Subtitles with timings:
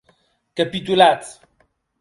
[0.57, 1.29] Capitulatz.